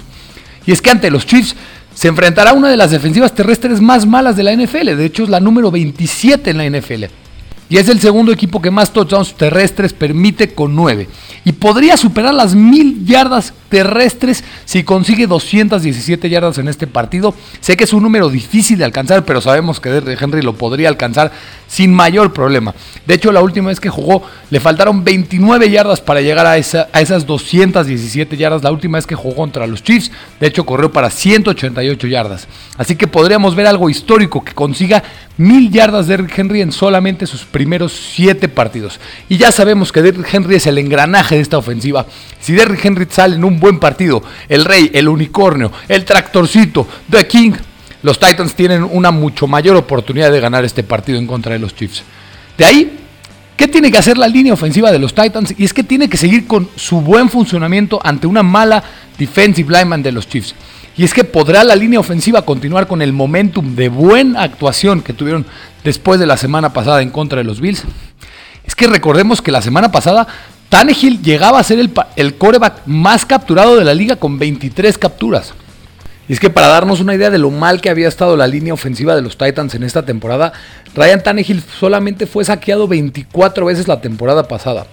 Y 0.65 0.71
es 0.71 0.81
que 0.81 0.91
ante 0.91 1.11
los 1.11 1.27
Chiefs 1.27 1.57
se 1.95 2.09
enfrentará 2.09 2.51
a 2.51 2.55
una 2.55 2.69
de 2.69 2.77
las 2.77 2.91
defensivas 2.91 3.35
terrestres 3.35 3.81
más 3.81 4.07
malas 4.07 4.37
de 4.37 4.43
la 4.43 4.55
NFL. 4.55 4.97
De 4.97 5.05
hecho, 5.05 5.25
es 5.25 5.29
la 5.29 5.41
número 5.41 5.71
27 5.71 6.51
en 6.51 6.59
la 6.59 6.79
NFL. 6.79 7.05
Y 7.73 7.79
es 7.79 7.89
el 7.89 8.01
segundo 8.01 8.33
equipo 8.33 8.61
que 8.61 8.71
más 8.71 8.93
touchdowns 8.93 9.35
terrestres 9.35 9.95
permite 9.95 10.53
con 10.53 10.77
9 10.77 11.09
y 11.43 11.53
podría 11.53 11.97
superar 11.97 12.35
las 12.35 12.55
mil 12.55 13.03
yardas 13.07 13.55
terrestres 13.71 14.45
si 14.67 14.83
consigue 14.85 15.27
217 15.27 16.29
yardas 16.29 16.59
en 16.59 16.69
este 16.69 16.87
partido. 16.87 17.35
Sé 17.61 17.79
que 17.79 17.85
es 17.85 17.95
un 17.95 18.03
número 18.03 18.29
difícil 18.29 18.77
de 18.77 18.85
alcanzar, 18.85 19.25
pero 19.25 19.41
sabemos 19.41 19.81
que 19.81 20.03
Henry 20.21 20.43
lo 20.43 20.53
podría 20.53 20.91
alcanzar 20.91 21.33
sin 21.73 21.95
mayor 21.95 22.35
problema. 22.35 22.75
De 23.07 23.15
hecho, 23.15 23.33
la 23.33 23.41
última 23.41 23.69
vez 23.69 23.81
que 23.81 23.89
jugó 23.89 24.23
le 24.51 24.61
faltaron 24.61 25.05
29 25.05 25.71
yardas 25.71 26.03
para 26.03 26.21
llegar 26.21 26.45
a, 26.45 26.59
esa, 26.59 26.89
a 26.93 27.01
esas 27.01 27.25
217 27.25 28.37
yardas. 28.37 28.63
La 28.63 28.71
última 28.71 28.99
vez 28.99 29.07
que 29.07 29.15
jugó 29.15 29.37
contra 29.37 29.67
los 29.67 29.83
Chiefs, 29.83 30.13
de 30.39 30.49
hecho, 30.49 30.67
corrió 30.67 30.93
para 30.93 31.09
188 31.09 32.07
yardas. 32.09 32.47
Así 32.77 32.95
que 32.95 33.07
podríamos 33.07 33.55
ver 33.55 33.67
algo 33.67 33.89
histórico 33.89 34.45
que 34.45 34.53
consiga 34.53 35.03
mil 35.39 35.71
yardas 35.71 36.09
de 36.09 36.23
Henry 36.37 36.61
en 36.61 36.73
solamente 36.73 37.27
sus 37.27 37.45
primeros 37.45 37.93
7 38.17 38.51
partidos. 38.51 39.01
Y 39.31 39.39
ya 39.39 39.51
sabemos 39.51 39.93
que 39.93 40.03
Derrick 40.03 40.35
Henry 40.35 40.57
es 40.57 40.67
el 40.67 40.77
engranaje 40.77 41.37
de 41.37 41.41
esta 41.41 41.57
ofensiva. 41.57 42.05
Si 42.39 42.53
Derrick 42.53 42.85
Henry 42.85 43.07
sale 43.09 43.37
en 43.37 43.45
un 43.45 43.59
buen 43.59 43.79
partido, 43.79 44.23
el 44.51 44.67
rey, 44.67 44.91
el 44.93 45.09
unicornio, 45.09 45.73
el 45.89 46.05
tractorcito, 46.05 46.87
The 47.09 47.27
King, 47.27 47.53
los 48.03 48.19
Titans 48.19 48.55
tienen 48.55 48.83
una 48.83 49.11
mucho 49.11 49.47
mayor 49.47 49.77
oportunidad 49.77 50.33
de 50.33 50.41
ganar 50.41 50.65
este 50.65 50.83
partido 50.83 51.19
en 51.19 51.27
contra 51.27 51.53
de 51.53 51.59
los 51.61 51.75
Chiefs. 51.75 52.03
De 52.59 52.65
ahí, 52.65 52.99
¿qué 53.57 53.69
tiene 53.69 53.91
que 53.91 53.99
hacer 53.99 54.19
la 54.19 54.27
línea 54.27 54.53
ofensiva 54.53 54.91
de 54.91 54.99
los 54.99 55.15
Titans? 55.15 55.55
Y 55.57 55.65
es 55.65 55.73
que 55.73 55.85
tiene 55.85 56.09
que 56.09 56.17
seguir 56.17 56.47
con 56.47 56.69
su 56.77 57.01
buen 57.01 57.31
funcionamiento 57.31 58.01
ante 58.03 58.27
una 58.27 58.43
mala 58.43 58.83
defensive 59.19 59.73
lineman 59.73 60.03
de 60.03 60.13
los 60.13 60.29
Chiefs. 60.29 60.55
Y 60.97 61.05
es 61.05 61.15
que 61.15 61.25
podrá 61.25 61.65
la 61.65 61.77
línea 61.77 62.01
ofensiva 62.01 62.43
continuar 62.43 62.87
con 62.87 63.01
el 63.01 63.13
momentum 63.13 63.75
de 63.75 63.89
buena 63.89 64.43
actuación 64.43 65.01
que 65.01 65.15
tuvieron 65.15 65.47
después 65.85 66.21
de 66.21 66.27
la 66.27 66.37
semana 66.37 66.73
pasada 66.73 67.03
en 67.03 67.11
contra 67.11 67.39
de 67.39 67.45
los 67.45 67.61
Bills. 67.61 67.85
Es 68.65 68.75
que 68.75 68.87
recordemos 68.87 69.41
que 69.41 69.53
la 69.53 69.63
semana 69.63 69.91
pasada 69.91 70.27
Tannehill 70.69 71.23
llegaba 71.23 71.59
a 71.59 71.63
ser 71.63 71.79
el, 71.79 71.91
el 72.17 72.35
coreback 72.35 72.87
más 72.87 73.25
capturado 73.25 73.77
de 73.77 73.85
la 73.85 73.95
liga 73.95 74.17
con 74.17 74.39
23 74.39 74.99
capturas. 74.99 75.55
Y 76.29 76.33
es 76.33 76.41
que 76.41 76.51
para 76.51 76.69
darnos 76.69 77.01
una 77.01 77.15
idea 77.15 77.31
de 77.31 77.39
lo 77.39 77.51
mal 77.51 77.81
que 77.81 77.91
había 77.91 78.09
estado 78.09 78.37
la 78.37 78.47
línea 78.47 78.75
ofensiva 78.75 79.15
de 79.15 79.23
los 79.23 79.37
Titans 79.37 79.75
en 79.75 79.83
esta 79.83 80.05
temporada, 80.05 80.53
Ryan 80.95 81.23
Tannehill 81.23 81.63
solamente 81.79 82.27
fue 82.27 82.45
saqueado 82.45 82.87
24 82.87 83.67
veces 83.67 83.89
la 83.89 84.01
temporada 84.01 84.47
pasada. 84.47 84.87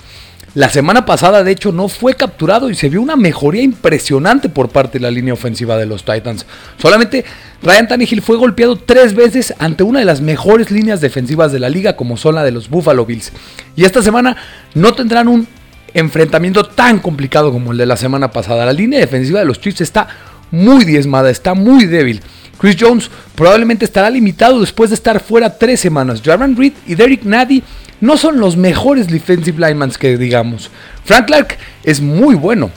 La 0.56 0.70
semana 0.70 1.06
pasada, 1.06 1.44
de 1.44 1.52
hecho, 1.52 1.72
no 1.72 1.90
fue 1.90 2.16
capturado 2.16 2.72
y 2.72 2.76
se 2.76 2.90
vio 2.90 3.04
una 3.04 3.16
mejoría 3.16 3.62
impresionante 3.62 4.50
por 4.50 4.70
parte 4.70 4.98
de 4.98 5.04
la 5.04 5.12
línea 5.12 5.34
ofensiva 5.34 5.78
de 5.78 5.86
los 5.86 6.04
Titans. 6.04 6.48
Solamente 6.82 7.24
Ryan 7.62 7.88
Tannehill 7.88 8.24
fue 8.24 8.36
golpeado 8.36 8.76
tres 8.76 9.14
veces 9.14 9.54
ante 9.60 9.84
una 9.84 10.00
de 10.00 10.06
las 10.06 10.22
mejores 10.22 10.72
líneas 10.72 11.02
defensivas 11.02 11.52
de 11.52 11.60
la 11.60 11.70
liga, 11.70 11.96
como 11.96 12.18
son 12.18 12.34
la 12.34 12.44
de 12.44 12.52
los 12.52 12.68
Buffalo 12.68 13.06
Bills. 13.06 13.32
Y 13.76 13.86
esta 13.86 14.02
semana 14.02 14.38
no 14.74 14.94
tendrán 14.94 15.28
un 15.28 15.48
enfrentamiento 15.94 16.64
tan 16.66 16.98
complicado 16.98 17.52
como 17.52 17.72
el 17.72 17.78
de 17.78 17.86
la 17.86 17.98
semana 17.98 18.32
pasada. 18.32 18.66
La 18.66 18.74
línea 18.74 19.00
defensiva 19.00 19.40
de 19.40 19.46
los 19.46 19.62
Chiefs 19.62 19.82
está 19.82 20.08
muy 20.52 20.86
diezmada, 20.86 21.30
está 21.30 21.54
muy 21.54 21.86
débil. 21.86 22.22
Chris 22.60 22.76
Jones 22.80 23.10
probablemente 23.36 23.86
estará 23.86 24.10
limitado 24.10 24.60
después 24.60 24.90
de 24.90 24.96
estar 24.96 25.22
fuera 25.22 25.58
tres 25.58 25.80
semanas. 25.80 26.22
Jaron 26.24 26.58
Reed 26.58 26.74
y 26.86 26.96
Derek 26.96 27.24
Nady 27.24 27.64
no 28.02 28.18
son 28.18 28.40
los 28.40 28.58
mejores 28.58 29.08
defensive 29.08 29.60
linemen 29.60 29.92
que 29.92 30.18
digamos. 30.18 30.70
Frank 31.06 31.28
Clark 31.28 31.58
es 31.84 32.02
muy 32.02 32.36
bueno. 32.36 32.70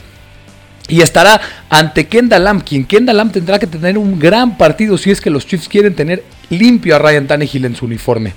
Y 0.89 1.01
estará 1.01 1.39
ante 1.69 2.07
Kendall 2.07 2.43
Lamb, 2.43 2.63
quien 2.63 2.85
Kendall 2.85 3.17
Lamb 3.17 3.31
tendrá 3.31 3.57
que 3.57 3.67
tener 3.67 3.97
un 3.97 4.19
gran 4.19 4.57
partido 4.57 4.97
si 4.97 5.11
es 5.11 5.21
que 5.21 5.29
los 5.29 5.47
Chiefs 5.47 5.69
quieren 5.69 5.95
tener 5.95 6.23
limpio 6.49 6.95
a 6.95 6.99
Ryan 6.99 7.27
Tannehill 7.27 7.65
en 7.65 7.75
su 7.75 7.85
uniforme. 7.85 8.33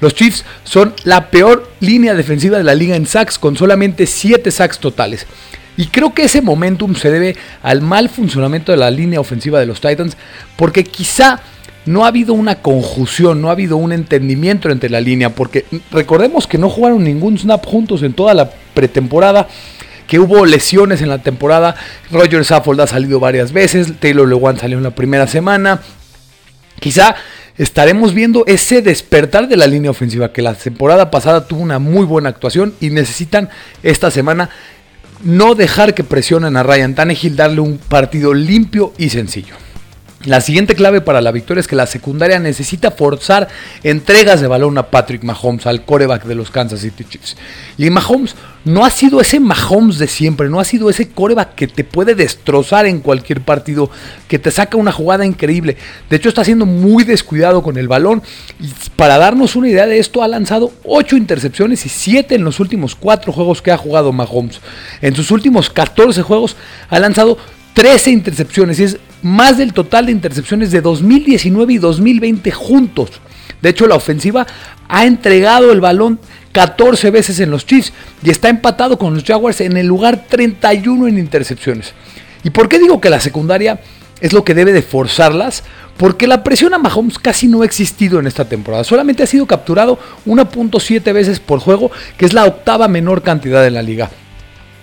Los 0.00 0.14
Chiefs 0.14 0.44
son 0.64 0.92
la 1.04 1.30
peor 1.30 1.70
línea 1.80 2.14
defensiva 2.14 2.58
de 2.58 2.64
la 2.64 2.74
liga 2.74 2.96
en 2.96 3.06
sacks 3.06 3.38
con 3.38 3.56
solamente 3.56 4.06
7 4.06 4.50
sacks 4.50 4.78
totales. 4.78 5.26
Y 5.76 5.86
creo 5.86 6.14
que 6.14 6.24
ese 6.24 6.40
momentum 6.40 6.94
se 6.94 7.10
debe 7.10 7.36
al 7.62 7.80
mal 7.80 8.08
funcionamiento 8.08 8.72
de 8.72 8.78
la 8.78 8.90
línea 8.90 9.20
ofensiva 9.20 9.58
de 9.58 9.66
los 9.66 9.80
Titans 9.80 10.16
porque 10.56 10.84
quizá 10.84 11.40
no 11.86 12.04
ha 12.04 12.08
habido 12.08 12.32
una 12.34 12.56
conjunción, 12.56 13.40
no 13.40 13.48
ha 13.48 13.52
habido 13.52 13.76
un 13.76 13.92
entendimiento 13.92 14.70
entre 14.70 14.88
la 14.88 15.00
línea, 15.00 15.30
porque 15.30 15.66
recordemos 15.90 16.46
que 16.46 16.58
no 16.58 16.70
jugaron 16.70 17.04
ningún 17.04 17.38
snap 17.38 17.64
juntos 17.66 18.02
en 18.02 18.14
toda 18.14 18.34
la 18.34 18.50
pretemporada, 18.72 19.48
que 20.06 20.18
hubo 20.18 20.46
lesiones 20.46 21.02
en 21.02 21.08
la 21.08 21.18
temporada, 21.18 21.76
Roger 22.10 22.44
Saffold 22.44 22.80
ha 22.80 22.86
salido 22.86 23.20
varias 23.20 23.52
veces, 23.52 23.92
Taylor 24.00 24.28
Lewan 24.28 24.58
salió 24.58 24.78
en 24.78 24.84
la 24.84 24.94
primera 24.94 25.26
semana, 25.26 25.80
quizá 26.80 27.16
estaremos 27.58 28.14
viendo 28.14 28.44
ese 28.46 28.82
despertar 28.82 29.48
de 29.48 29.56
la 29.56 29.66
línea 29.66 29.90
ofensiva 29.90 30.32
que 30.32 30.42
la 30.42 30.54
temporada 30.54 31.10
pasada 31.10 31.46
tuvo 31.46 31.60
una 31.60 31.78
muy 31.78 32.04
buena 32.04 32.30
actuación 32.30 32.74
y 32.80 32.90
necesitan 32.90 33.48
esta 33.82 34.10
semana 34.10 34.50
no 35.24 35.54
dejar 35.54 35.94
que 35.94 36.04
presionen 36.04 36.56
a 36.56 36.62
Ryan 36.62 36.94
Tannehill, 36.94 37.36
darle 37.36 37.60
un 37.60 37.78
partido 37.78 38.32
limpio 38.34 38.92
y 38.98 39.10
sencillo. 39.10 39.63
La 40.24 40.40
siguiente 40.40 40.74
clave 40.74 41.02
para 41.02 41.20
la 41.20 41.32
victoria 41.32 41.60
es 41.60 41.68
que 41.68 41.76
la 41.76 41.86
secundaria 41.86 42.38
necesita 42.38 42.90
forzar 42.90 43.48
entregas 43.82 44.40
de 44.40 44.46
balón 44.46 44.78
a 44.78 44.84
Patrick 44.84 45.22
Mahomes, 45.22 45.66
al 45.66 45.84
coreback 45.84 46.24
de 46.24 46.34
los 46.34 46.50
Kansas 46.50 46.80
City 46.80 47.04
Chiefs. 47.04 47.36
Y 47.76 47.90
Mahomes 47.90 48.34
no 48.64 48.86
ha 48.86 48.90
sido 48.90 49.20
ese 49.20 49.38
Mahomes 49.38 49.98
de 49.98 50.06
siempre, 50.06 50.48
no 50.48 50.60
ha 50.60 50.64
sido 50.64 50.88
ese 50.88 51.10
coreback 51.10 51.54
que 51.54 51.68
te 51.68 51.84
puede 51.84 52.14
destrozar 52.14 52.86
en 52.86 53.00
cualquier 53.00 53.42
partido, 53.42 53.90
que 54.26 54.38
te 54.38 54.50
saca 54.50 54.78
una 54.78 54.92
jugada 54.92 55.26
increíble. 55.26 55.76
De 56.08 56.16
hecho, 56.16 56.30
está 56.30 56.42
siendo 56.42 56.64
muy 56.64 57.04
descuidado 57.04 57.62
con 57.62 57.76
el 57.76 57.88
balón. 57.88 58.22
Y 58.58 58.70
para 58.96 59.18
darnos 59.18 59.56
una 59.56 59.68
idea 59.68 59.86
de 59.86 59.98
esto, 59.98 60.22
ha 60.22 60.28
lanzado 60.28 60.72
8 60.84 61.18
intercepciones 61.18 61.84
y 61.84 61.90
7 61.90 62.34
en 62.34 62.44
los 62.44 62.60
últimos 62.60 62.94
4 62.94 63.30
juegos 63.30 63.60
que 63.60 63.72
ha 63.72 63.76
jugado 63.76 64.10
Mahomes. 64.10 64.60
En 65.02 65.14
sus 65.14 65.30
últimos 65.30 65.68
14 65.68 66.22
juegos 66.22 66.56
ha 66.88 66.98
lanzado 66.98 67.36
13 67.74 68.10
intercepciones 68.10 68.80
es 68.80 68.98
más 69.22 69.58
del 69.58 69.72
total 69.72 70.06
de 70.06 70.12
intercepciones 70.12 70.70
de 70.70 70.80
2019 70.80 71.72
y 71.72 71.78
2020 71.78 72.50
juntos. 72.52 73.10
De 73.60 73.70
hecho, 73.70 73.86
la 73.86 73.96
ofensiva 73.96 74.46
ha 74.88 75.04
entregado 75.04 75.72
el 75.72 75.80
balón 75.80 76.20
14 76.52 77.10
veces 77.10 77.40
en 77.40 77.50
los 77.50 77.66
Chiefs 77.66 77.92
y 78.22 78.30
está 78.30 78.48
empatado 78.48 78.96
con 78.96 79.14
los 79.14 79.24
Jaguars 79.24 79.60
en 79.60 79.76
el 79.76 79.86
lugar 79.86 80.26
31 80.28 81.08
en 81.08 81.18
intercepciones. 81.18 81.94
¿Y 82.44 82.50
por 82.50 82.68
qué 82.68 82.78
digo 82.78 83.00
que 83.00 83.10
la 83.10 83.20
secundaria 83.20 83.80
es 84.20 84.32
lo 84.32 84.44
que 84.44 84.54
debe 84.54 84.72
de 84.72 84.82
forzarlas? 84.82 85.64
Porque 85.96 86.26
la 86.26 86.44
presión 86.44 86.74
a 86.74 86.78
Mahomes 86.78 87.18
casi 87.18 87.48
no 87.48 87.62
ha 87.62 87.64
existido 87.64 88.20
en 88.20 88.26
esta 88.26 88.44
temporada. 88.44 88.84
Solamente 88.84 89.22
ha 89.22 89.26
sido 89.26 89.46
capturado 89.46 89.98
1.7 90.26 91.12
veces 91.12 91.40
por 91.40 91.58
juego, 91.58 91.90
que 92.16 92.26
es 92.26 92.32
la 92.32 92.44
octava 92.44 92.86
menor 92.86 93.22
cantidad 93.22 93.62
de 93.62 93.70
la 93.70 93.82
liga. 93.82 94.10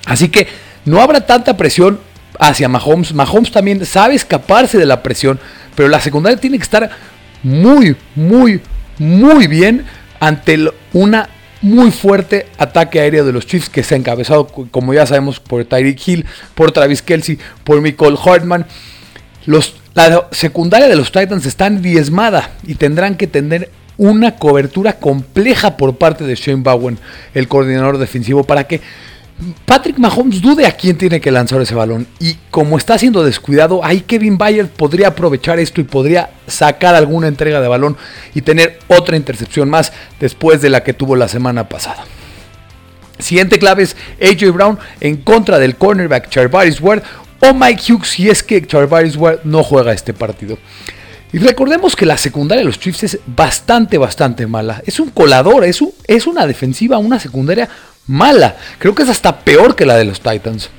Así 0.05 0.29
que 0.29 0.47
no 0.85 1.01
habrá 1.01 1.25
tanta 1.25 1.55
presión 1.55 1.99
hacia 2.41 2.67
Mahomes. 2.67 3.13
Mahomes 3.13 3.51
también 3.51 3.85
sabe 3.85 4.15
escaparse 4.15 4.77
de 4.77 4.87
la 4.87 5.03
presión, 5.03 5.39
pero 5.75 5.87
la 5.87 6.01
secundaria 6.01 6.39
tiene 6.39 6.57
que 6.57 6.63
estar 6.63 6.89
muy, 7.43 7.95
muy, 8.15 8.59
muy 8.97 9.47
bien 9.47 9.85
ante 10.19 10.59
una 10.91 11.29
muy 11.61 11.91
fuerte 11.91 12.47
ataque 12.57 12.99
aéreo 12.99 13.23
de 13.23 13.31
los 13.31 13.45
Chiefs 13.45 13.69
que 13.69 13.83
se 13.83 13.93
ha 13.93 13.97
encabezado, 13.97 14.47
como 14.47 14.93
ya 14.95 15.05
sabemos, 15.05 15.39
por 15.39 15.63
Tyreek 15.63 16.07
Hill, 16.07 16.25
por 16.55 16.71
Travis 16.71 17.03
Kelsey, 17.03 17.37
por 17.63 17.79
Michael 17.79 18.17
Hartman. 18.17 18.65
Los, 19.45 19.75
la 19.93 20.27
secundaria 20.31 20.87
de 20.87 20.95
los 20.95 21.11
Titans 21.11 21.45
está 21.45 21.69
diezmada 21.69 22.49
y 22.65 22.73
tendrán 22.73 23.15
que 23.17 23.27
tener 23.27 23.69
una 23.97 24.37
cobertura 24.37 24.93
compleja 24.93 25.77
por 25.77 25.97
parte 25.97 26.23
de 26.23 26.33
Shane 26.33 26.63
Bowen, 26.63 26.97
el 27.35 27.47
coordinador 27.47 27.99
defensivo, 27.99 28.43
para 28.43 28.63
que 28.63 28.81
Patrick 29.65 29.97
Mahomes 29.97 30.41
dude 30.41 30.67
a 30.67 30.71
quién 30.71 30.97
tiene 30.97 31.19
que 31.19 31.31
lanzar 31.31 31.59
ese 31.61 31.73
balón. 31.73 32.07
Y 32.19 32.35
como 32.51 32.77
está 32.77 32.97
siendo 32.97 33.23
descuidado, 33.23 33.83
ahí 33.83 34.01
Kevin 34.01 34.37
Bayard 34.37 34.67
podría 34.67 35.09
aprovechar 35.09 35.59
esto 35.59 35.81
y 35.81 35.83
podría 35.83 36.29
sacar 36.45 36.93
alguna 36.93 37.27
entrega 37.27 37.59
de 37.59 37.67
balón 37.67 37.97
y 38.35 38.41
tener 38.41 38.79
otra 38.87 39.17
intercepción 39.17 39.69
más 39.69 39.91
después 40.19 40.61
de 40.61 40.69
la 40.69 40.83
que 40.83 40.93
tuvo 40.93 41.15
la 41.15 41.27
semana 41.27 41.67
pasada. 41.67 42.05
Siguiente 43.17 43.59
clave 43.59 43.83
es 43.83 43.95
AJ 44.21 44.51
Brown 44.51 44.79
en 44.99 45.17
contra 45.17 45.59
del 45.59 45.75
cornerback 45.75 46.29
Charvaris 46.29 46.79
Ward 46.79 47.03
o 47.39 47.53
Mike 47.53 47.93
Hughes 47.93 48.09
si 48.09 48.29
es 48.29 48.43
que 48.43 48.65
Charvaris 48.65 49.15
Ward 49.15 49.39
no 49.43 49.63
juega 49.63 49.91
este 49.91 50.13
partido. 50.13 50.57
Y 51.33 51.37
recordemos 51.37 51.95
que 51.95 52.05
la 52.05 52.17
secundaria 52.17 52.59
de 52.59 52.65
los 52.65 52.77
Chiefs 52.77 53.03
es 53.03 53.19
bastante, 53.25 53.97
bastante 53.97 54.47
mala. 54.47 54.83
Es 54.85 54.99
un 54.99 55.11
colador, 55.11 55.63
es, 55.63 55.79
es 56.05 56.27
una 56.27 56.45
defensiva, 56.45 56.97
una 56.97 57.19
secundaria 57.19 57.69
mala. 58.07 58.57
Creo 58.77 58.95
que 58.95 59.03
es 59.03 59.09
hasta 59.09 59.39
peor 59.39 59.75
que 59.75 59.85
la 59.85 59.95
de 59.95 60.05
los 60.05 60.21
Titans. 60.21 60.69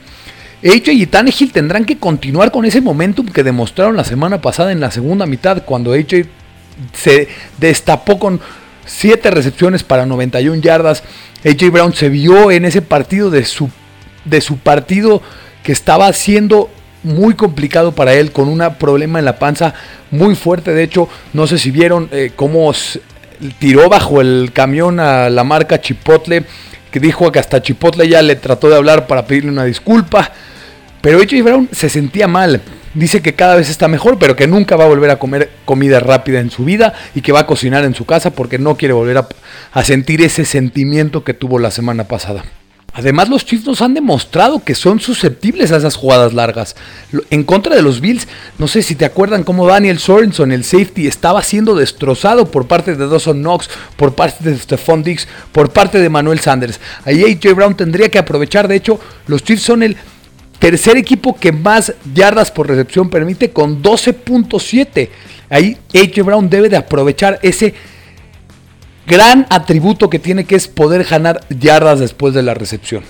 AJ 0.65 0.93
y 0.93 1.07
Tannehill 1.07 1.53
tendrán 1.53 1.85
que 1.85 1.99
continuar 1.99 2.53
con 2.53 2.65
ese 2.65 2.81
momentum 2.81 3.27
que 3.27 3.43
demostraron 3.43 3.97
la 3.97 4.05
semana 4.05 4.41
pasada 4.41 4.71
en 4.71 4.81
la 4.81 4.93
segunda 4.93 5.27
mitad, 5.27 5.65
cuando 5.65 5.93
AJ 5.93 6.27
se 6.93 7.29
destapó 7.59 8.19
con 8.19 8.41
7 8.87 9.31
recepciones 9.31 9.83
para 9.83 10.07
91 10.07 10.61
yardas. 10.63 11.03
AJ 11.45 11.71
Brown 11.71 11.95
se 11.95 12.09
vio 12.09 12.51
en 12.51 12.65
ese 12.65 12.81
partido 12.81 13.31
de 13.31 13.45
su, 13.45 13.71
de 14.25 14.41
su 14.41 14.59
partido 14.59 15.21
que 15.65 15.73
estaba 15.73 16.13
siendo 16.13 16.71
muy 17.03 17.35
complicado 17.35 17.93
para 17.93 18.15
él, 18.15 18.31
con 18.31 18.49
un 18.49 18.63
problema 18.79 19.19
en 19.19 19.25
la 19.25 19.39
panza 19.39 19.75
muy 20.13 20.37
fuerte. 20.37 20.73
De 20.73 20.85
hecho, 20.85 21.09
no 21.33 21.49
sé 21.49 21.59
si 21.59 21.73
vieron 21.73 22.09
eh, 22.13 22.31
cómo 22.37 22.73
tiró 23.59 23.89
bajo 23.89 24.21
el 24.21 24.51
camión 24.53 25.01
a 25.01 25.29
la 25.29 25.43
marca 25.43 25.81
Chipotle 25.81 26.45
que 26.93 27.01
dijo 27.01 27.33
que 27.33 27.41
hasta 27.41 27.63
Chipotle 27.63 28.09
ya 28.09 28.23
le 28.23 28.37
trató 28.37 28.69
de 28.69 28.77
hablar 28.77 29.09
para 29.09 29.27
pedirle 29.27 29.51
una 29.51 29.65
disculpa. 29.65 30.31
Pero 31.01 31.19
AJ 31.19 31.43
Brown 31.43 31.69
se 31.73 31.89
sentía 31.89 32.29
mal. 32.29 32.61
Dice 32.95 33.23
que 33.23 33.35
cada 33.35 33.57
vez 33.57 33.71
está 33.71 33.89
mejor, 33.89 34.19
pero 34.19 34.37
que 34.37 34.47
nunca 34.47 34.77
va 34.77 34.85
a 34.85 34.89
volver 34.89 35.11
a 35.11 35.19
comer 35.19 35.51
comida 35.65 35.99
rápida 35.99 36.39
en 36.39 36.51
su 36.51 36.65
vida 36.65 36.93
y 37.15 37.23
que 37.23 37.33
va 37.33 37.41
a 37.41 37.47
cocinar 37.47 37.85
en 37.85 37.95
su 37.95 38.05
casa 38.05 38.31
porque 38.31 38.59
no 38.59 38.77
quiere 38.77 38.93
volver 38.93 39.17
a, 39.17 39.29
a 39.73 39.83
sentir 39.83 40.21
ese 40.23 40.45
sentimiento 40.45 41.25
que 41.25 41.35
tuvo 41.35 41.59
la 41.59 41.71
semana 41.71 42.05
pasada. 42.05 42.45
Además, 42.95 43.31
los 43.31 43.47
Chiefs 43.47 43.67
nos 43.67 43.81
han 43.81 43.95
demostrado 43.95 44.63
que 44.63 44.75
son 44.75 45.01
susceptibles 45.01 45.73
a 45.73 45.79
esas 45.79 45.97
jugadas 45.97 46.35
largas. 46.35 46.77
En 47.31 47.43
contra 47.43 47.75
de 47.75 47.81
los 47.81 48.03
Bills, 48.03 48.29
no 48.59 48.69
sé 48.69 48.83
si 48.83 48.95
te 48.95 49.07
acuerdan 49.07 49.45
cómo 49.45 49.67
Daniel 49.67 49.99
Sorenson, 49.99 50.53
el 50.53 50.63
safety, 50.63 51.07
estaba 51.07 51.43
siendo 51.43 51.75
destrozado 51.75 52.51
por 52.51 52.67
parte 52.67 52.95
de 52.95 53.07
Dawson 53.07 53.41
Knox, 53.41 53.71
por 53.97 54.15
parte 54.15 54.45
de 54.45 54.59
Stephon 54.59 55.03
Diggs, 55.03 55.27
por 55.53 55.71
parte 55.71 56.01
de 56.01 56.11
Manuel 56.11 56.41
Sanders. 56.41 56.81
Ahí 57.07 57.25
AJ 57.25 57.55
Brown 57.55 57.77
tendría 57.77 58.11
que 58.11 58.19
aprovechar. 58.19 58.69
De 58.69 58.77
hecho, 58.77 59.01
los 59.27 59.43
Chiefs 59.43 59.63
son 59.63 59.83
el 59.83 59.97
tercer 60.59 60.99
equipo 60.99 61.35
que 61.39 61.51
más 61.51 61.95
yardas 62.15 62.51
por 62.51 62.69
recepción 62.69 63.09
permite 63.09 63.51
con 63.53 63.83
12.7. 63.83 65.09
Ahí 65.49 65.79
AJ 65.95 66.25
Brown 66.27 66.51
debe 66.51 66.69
de 66.69 66.77
aprovechar 66.77 67.39
ese 67.43 67.75
gran 69.07 69.47
atributo 69.51 70.11
que 70.11 70.19
tiene 70.19 70.45
que 70.45 70.57
es 70.57 70.69
poder 70.69 71.05
ganar 71.05 71.41
yardas 71.49 72.01
después 72.01 72.35
de 72.35 72.43
la 72.43 72.55
recepción. 72.55 73.03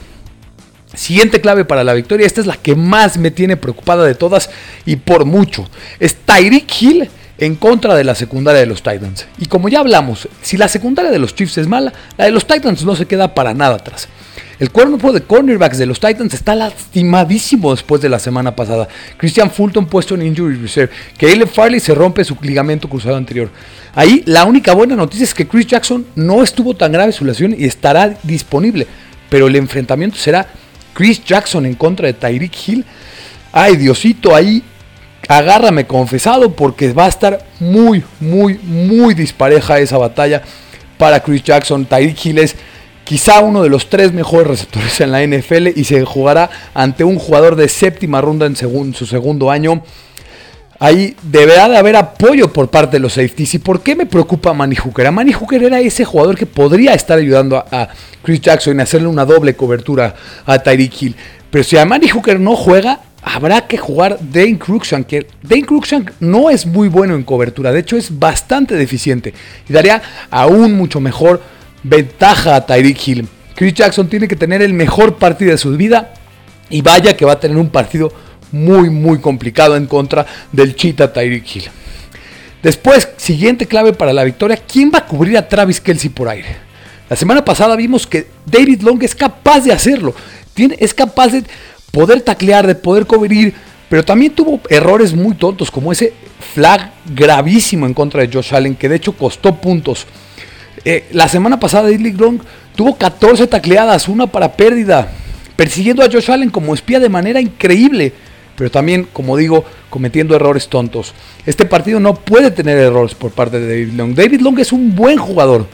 Siguiente 0.94 1.40
clave 1.40 1.64
para 1.64 1.84
la 1.84 1.94
victoria, 1.94 2.26
esta 2.26 2.40
es 2.40 2.46
la 2.46 2.56
que 2.56 2.76
más 2.76 3.16
me 3.16 3.30
tiene 3.30 3.56
preocupada 3.56 4.04
de 4.04 4.14
todas 4.14 4.50
y 4.84 4.96
por 4.96 5.25
mucho. 5.25 5.66
Es 5.99 6.16
Tyreek 6.16 6.82
Hill 6.82 7.11
en 7.38 7.56
contra 7.56 7.94
de 7.94 8.04
la 8.04 8.14
secundaria 8.14 8.61
de 8.61 8.66
los 8.66 8.82
Titans. 8.82 9.26
Y 9.38 9.46
como 9.46 9.68
ya 9.68 9.80
hablamos, 9.80 10.28
si 10.42 10.56
la 10.58 10.68
secundaria 10.68 11.11
de 11.11 11.18
los 11.18 11.34
Chiefs 11.34 11.58
es 11.58 11.66
mala, 11.66 11.92
la 12.18 12.26
de 12.26 12.30
los 12.30 12.46
Titans 12.46 12.84
no 12.84 12.94
se 12.94 13.06
queda 13.06 13.34
para 13.34 13.54
nada 13.54 13.76
atrás. 13.76 14.06
El 14.59 14.71
cuerpo 14.71 15.12
de 15.12 15.23
cornerbacks 15.23 15.78
de 15.78 15.87
los 15.87 15.99
Titans 15.99 16.35
está 16.35 16.54
lastimadísimo 16.54 17.73
después 17.73 18.00
de 18.02 18.09
la 18.09 18.18
semana 18.18 18.54
pasada. 18.54 18.88
Christian 19.16 19.50
Fulton 19.50 19.87
puesto 19.87 20.14
en 20.14 20.23
injury 20.23 20.56
reserve. 20.56 20.92
Caleb 21.16 21.49
Farley 21.49 21.80
se 21.80 21.94
rompe 21.94 22.25
su 22.25 22.37
ligamento 22.42 22.88
cruzado 22.88 23.16
anterior. 23.16 23.50
Ahí 23.94 24.23
la 24.26 24.44
única 24.44 24.75
buena 24.75 24.97
noticia 24.97 25.25
es 25.25 25.35
que 25.35 25.47
Chris 25.47 25.66
Jackson 25.66 26.06
no 26.14 26.42
estuvo 26.42 26.75
tan 26.75 26.92
grave 26.92 27.12
su 27.12 27.25
lesión 27.25 27.54
y 27.56 27.64
estará 27.64 28.16
disponible. 28.23 28.87
Pero 29.28 29.47
el 29.47 29.56
enfrentamiento 29.56 30.16
será 30.16 30.47
Chris 30.94 31.25
Jackson 31.25 31.66
en 31.66 31.75
contra 31.75 32.06
de 32.06 32.14
Tyreek 32.14 32.68
Hill. 32.68 32.85
Ay, 33.52 33.76
Diosito, 33.76 34.35
ahí 34.35 34.62
agárrame 35.28 35.87
confesado 35.87 36.54
porque 36.54 36.92
va 36.92 37.06
a 37.06 37.09
estar 37.09 37.44
muy, 37.61 38.02
muy, 38.21 38.59
muy 38.62 39.14
dispareja 39.14 39.78
esa 39.78 39.99
batalla 39.99 40.42
para 40.99 41.21
Chris 41.21 41.42
Jackson. 41.42 41.85
Tyreek 41.85 42.26
Hill 42.26 42.38
es 42.38 42.56
quizá 43.12 43.40
uno 43.40 43.62
de 43.62 43.69
los 43.69 43.90
tres 43.90 44.11
mejores 44.14 44.47
receptores 44.47 44.99
en 45.02 45.12
la 45.12 45.23
NFL 45.23 45.78
y 45.78 45.85
se 45.85 46.02
jugará 46.02 46.49
ante 46.73 47.04
un 47.04 47.19
jugador 47.19 47.57
de 47.57 47.69
séptima 47.69 48.23
ronda 48.23 48.47
en 48.47 48.57
su 48.57 49.04
segundo 49.04 49.50
año. 49.50 49.83
Ahí 50.78 51.14
deberá 51.23 51.69
de 51.69 51.76
haber 51.76 51.95
apoyo 51.95 52.50
por 52.50 52.71
parte 52.71 52.97
de 52.97 53.00
los 53.00 53.12
safeties. 53.12 53.52
¿Y 53.52 53.59
por 53.59 53.83
qué 53.83 53.95
me 53.95 54.07
preocupa 54.07 54.54
Manny 54.54 54.76
Hooker? 54.76 55.09
A 55.09 55.11
Manny 55.11 55.35
Hooker 55.35 55.62
era 55.62 55.78
ese 55.78 56.07
jugador 56.07 56.38
que 56.38 56.47
podría 56.47 56.95
estar 56.95 57.19
ayudando 57.19 57.59
a, 57.59 57.88
Chris 58.23 58.40
Jackson 58.40 58.78
y 58.78 58.83
hacerle 58.83 59.09
una 59.09 59.26
doble 59.26 59.54
cobertura 59.57 60.14
a 60.47 60.59
Tyreek 60.59 61.02
Hill. 61.02 61.16
Pero 61.50 61.64
si 61.64 61.76
a 61.76 61.85
Manny 61.85 62.09
Hooker 62.09 62.40
no 62.40 62.57
juega, 62.57 63.00
habrá 63.23 63.66
que 63.66 63.76
jugar 63.76 64.21
Dane 64.23 64.59
Cruikshank. 64.59 65.07
Que 65.07 65.26
Dane 65.42 65.66
Cruikshank 65.66 66.12
no 66.21 66.49
es 66.49 66.64
muy 66.64 66.88
bueno 66.88 67.14
en 67.14 67.25
cobertura, 67.25 67.73
de 67.73 67.81
hecho 67.81 67.99
es 67.99 68.19
bastante 68.19 68.75
deficiente 68.75 69.35
y 69.69 69.73
daría 69.75 70.00
aún 70.31 70.73
mucho 70.73 70.99
mejor 70.99 71.42
ventaja 71.82 72.56
a 72.56 72.66
Tyreek 72.66 73.08
Hill. 73.08 73.28
Chris 73.54 73.74
Jackson 73.74 74.08
tiene 74.08 74.28
que 74.28 74.36
tener 74.36 74.62
el 74.62 74.72
mejor 74.72 75.16
partido 75.16 75.50
de 75.50 75.58
su 75.58 75.76
vida 75.76 76.14
y 76.70 76.82
vaya 76.82 77.16
que 77.16 77.24
va 77.24 77.32
a 77.32 77.40
tener 77.40 77.56
un 77.56 77.70
partido 77.70 78.12
muy 78.50 78.90
muy 78.90 79.20
complicado 79.20 79.76
en 79.76 79.86
contra 79.86 80.26
del 80.52 80.74
Cheetah 80.74 81.12
Tyreek 81.12 81.56
Hill. 81.56 81.64
Después, 82.62 83.08
siguiente 83.16 83.66
clave 83.66 83.92
para 83.92 84.12
la 84.12 84.24
victoria, 84.24 84.56
¿quién 84.56 84.90
va 84.94 85.00
a 85.00 85.06
cubrir 85.06 85.36
a 85.36 85.48
Travis 85.48 85.80
Kelsey 85.80 86.10
por 86.10 86.28
aire? 86.28 86.56
La 87.10 87.16
semana 87.16 87.44
pasada 87.44 87.74
vimos 87.76 88.06
que 88.06 88.28
David 88.46 88.82
Long 88.82 89.02
es 89.02 89.14
capaz 89.14 89.60
de 89.60 89.72
hacerlo, 89.72 90.14
es 90.56 90.94
capaz 90.94 91.28
de 91.28 91.42
poder 91.90 92.22
taclear, 92.22 92.66
de 92.66 92.74
poder 92.74 93.04
cubrir, 93.04 93.52
pero 93.88 94.04
también 94.04 94.32
tuvo 94.32 94.60
errores 94.70 95.12
muy 95.12 95.34
tontos 95.34 95.70
como 95.70 95.92
ese 95.92 96.12
flag 96.54 96.92
gravísimo 97.04 97.84
en 97.86 97.94
contra 97.94 98.22
de 98.22 98.32
Josh 98.32 98.54
Allen 98.54 98.76
que 98.76 98.88
de 98.88 98.96
hecho 98.96 99.12
costó 99.12 99.54
puntos. 99.56 100.06
Eh, 100.84 101.06
la 101.12 101.28
semana 101.28 101.60
pasada 101.60 101.90
David 101.90 102.18
Long 102.18 102.40
tuvo 102.74 102.96
14 102.96 103.46
tacleadas, 103.46 104.08
una 104.08 104.26
para 104.26 104.52
pérdida, 104.52 105.12
persiguiendo 105.56 106.02
a 106.02 106.10
Josh 106.10 106.30
Allen 106.30 106.50
como 106.50 106.74
espía 106.74 106.98
de 106.98 107.08
manera 107.08 107.40
increíble 107.40 108.12
pero 108.56 108.70
también, 108.70 109.08
como 109.12 109.36
digo, 109.36 109.64
cometiendo 109.90 110.36
errores 110.36 110.68
tontos. 110.68 111.14
Este 111.46 111.64
partido 111.64 112.00
no 112.00 112.14
puede 112.14 112.50
tener 112.50 112.78
errores 112.78 113.14
por 113.14 113.30
parte 113.30 113.58
de 113.58 113.66
David 113.66 113.94
Long. 113.94 114.14
David 114.14 114.40
Long 114.40 114.58
es 114.58 114.72
un 114.72 114.94
buen 114.94 115.18
jugador. 115.18 115.66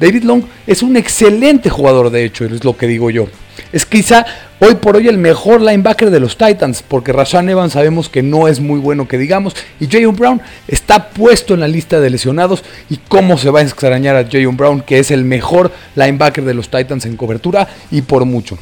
David 0.00 0.24
Long 0.24 0.42
es 0.66 0.82
un 0.82 0.96
excelente 0.96 1.70
jugador, 1.70 2.10
de 2.10 2.24
hecho, 2.24 2.44
es 2.44 2.64
lo 2.64 2.76
que 2.76 2.86
digo 2.86 3.10
yo. 3.10 3.28
Es 3.72 3.86
quizá 3.86 4.24
hoy 4.60 4.76
por 4.76 4.96
hoy 4.96 5.08
el 5.08 5.18
mejor 5.18 5.60
linebacker 5.60 6.10
de 6.10 6.20
los 6.20 6.36
Titans, 6.36 6.82
porque 6.86 7.12
Rashan 7.12 7.48
Evans 7.48 7.72
sabemos 7.72 8.08
que 8.08 8.22
no 8.22 8.48
es 8.48 8.60
muy 8.60 8.80
bueno 8.80 9.08
que 9.08 9.18
digamos, 9.18 9.54
y 9.80 9.86
Jayon 9.86 10.16
Brown 10.16 10.40
está 10.68 11.08
puesto 11.10 11.54
en 11.54 11.60
la 11.60 11.68
lista 11.68 12.00
de 12.00 12.10
lesionados, 12.10 12.64
y 12.88 12.98
cómo 13.08 13.38
se 13.38 13.50
va 13.50 13.60
a 13.60 13.62
extrañar 13.62 14.16
a 14.16 14.24
Jayon 14.24 14.56
Brown, 14.56 14.80
que 14.80 14.98
es 14.98 15.10
el 15.10 15.24
mejor 15.24 15.72
linebacker 15.96 16.44
de 16.44 16.54
los 16.54 16.68
Titans 16.68 17.06
en 17.06 17.16
cobertura, 17.16 17.68
y 17.90 18.02
por 18.02 18.24
mucho. 18.24 18.58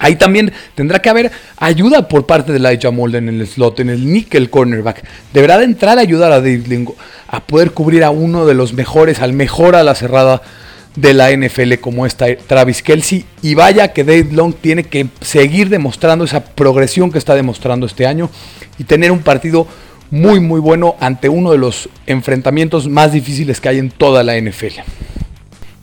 Ahí 0.00 0.16
también 0.16 0.50
tendrá 0.74 1.00
que 1.00 1.10
haber 1.10 1.30
ayuda 1.58 2.08
por 2.08 2.24
parte 2.24 2.52
de 2.52 2.58
Elijah 2.58 2.90
Molden 2.90 3.28
en 3.28 3.38
el 3.38 3.46
slot, 3.46 3.80
en 3.80 3.90
el 3.90 4.10
nickel 4.10 4.48
cornerback. 4.48 5.04
Deberá 5.34 5.58
de 5.58 5.64
entrar 5.64 5.98
a 5.98 6.00
ayudar 6.00 6.32
a 6.32 6.40
David 6.40 6.66
Lingo 6.68 6.96
a 7.28 7.40
poder 7.40 7.72
cubrir 7.72 8.02
a 8.02 8.10
uno 8.10 8.46
de 8.46 8.54
los 8.54 8.72
mejores, 8.72 9.20
al 9.20 9.34
mejor 9.34 9.76
a 9.76 9.82
la 9.82 9.94
cerrada 9.94 10.40
de 10.96 11.14
la 11.14 11.30
NFL 11.30 11.74
como 11.80 12.06
está 12.06 12.26
Travis 12.36 12.82
Kelsey. 12.82 13.24
Y 13.42 13.54
vaya 13.54 13.92
que 13.92 14.04
David 14.04 14.32
Long 14.32 14.54
tiene 14.54 14.84
que 14.84 15.06
seguir 15.20 15.68
demostrando 15.68 16.24
esa 16.24 16.44
progresión 16.44 17.10
que 17.10 17.18
está 17.18 17.34
demostrando 17.34 17.86
este 17.86 18.06
año 18.06 18.30
y 18.78 18.84
tener 18.84 19.12
un 19.12 19.20
partido 19.20 19.66
muy 20.10 20.40
muy 20.40 20.60
bueno 20.60 20.96
ante 20.98 21.28
uno 21.28 21.52
de 21.52 21.58
los 21.58 21.88
enfrentamientos 22.06 22.88
más 22.88 23.12
difíciles 23.12 23.60
que 23.60 23.68
hay 23.68 23.78
en 23.78 23.90
toda 23.90 24.24
la 24.24 24.40
NFL. 24.40 24.80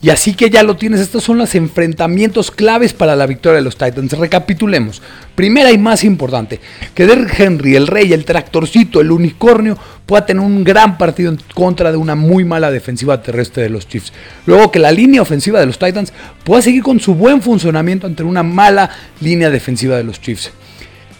Y 0.00 0.10
así 0.10 0.34
que 0.34 0.48
ya 0.48 0.62
lo 0.62 0.76
tienes, 0.76 1.00
estos 1.00 1.24
son 1.24 1.38
los 1.38 1.56
enfrentamientos 1.56 2.52
claves 2.52 2.92
para 2.92 3.16
la 3.16 3.26
victoria 3.26 3.56
de 3.56 3.64
los 3.64 3.76
Titans. 3.76 4.12
Recapitulemos. 4.12 5.02
Primera 5.34 5.72
y 5.72 5.78
más 5.78 6.04
importante, 6.04 6.60
que 6.94 7.04
Derrick 7.04 7.38
Henry, 7.38 7.74
el 7.74 7.88
rey, 7.88 8.12
el 8.12 8.24
tractorcito, 8.24 9.00
el 9.00 9.10
unicornio, 9.10 9.76
pueda 10.06 10.24
tener 10.24 10.42
un 10.42 10.62
gran 10.62 10.98
partido 10.98 11.32
en 11.32 11.40
contra 11.52 11.90
de 11.90 11.96
una 11.96 12.14
muy 12.14 12.44
mala 12.44 12.70
defensiva 12.70 13.20
terrestre 13.22 13.64
de 13.64 13.70
los 13.70 13.88
Chiefs. 13.88 14.12
Luego 14.46 14.70
que 14.70 14.78
la 14.78 14.92
línea 14.92 15.20
ofensiva 15.20 15.58
de 15.58 15.66
los 15.66 15.80
Titans 15.80 16.12
pueda 16.44 16.62
seguir 16.62 16.84
con 16.84 17.00
su 17.00 17.16
buen 17.16 17.42
funcionamiento 17.42 18.06
ante 18.06 18.22
una 18.22 18.44
mala 18.44 18.90
línea 19.20 19.50
defensiva 19.50 19.96
de 19.96 20.04
los 20.04 20.20
Chiefs. 20.20 20.52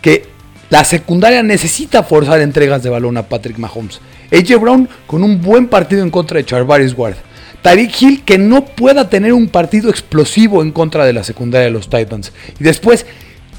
Que 0.01 0.25
la 0.71 0.85
secundaria 0.85 1.43
necesita 1.43 2.05
forzar 2.05 2.41
entregas 2.41 2.85
de 2.85 2.91
balón 2.91 3.17
a 3.17 3.25
Patrick 3.25 3.59
Mahomes. 3.59 4.01
AJ 4.31 4.61
Brown 4.61 4.89
con 5.09 5.25
un 5.25 5.43
buen 5.43 5.67
partido 5.67 6.03
en 6.03 6.11
contra 6.11 6.37
de 6.37 6.45
Charvaris 6.45 6.95
Ward 6.97 7.17
Tariq 7.63 8.03
Hill 8.03 8.25
que 8.25 8.39
no 8.39 8.65
pueda 8.65 9.09
tener 9.09 9.33
un 9.33 9.49
partido 9.49 9.91
explosivo 9.91 10.63
en 10.63 10.73
contra 10.73 11.05
de 11.05 11.13
la 11.13 11.25
secundaria 11.25 11.67
de 11.67 11.73
los 11.73 11.91
Titans. 11.91 12.33
Y 12.59 12.65
después 12.65 13.07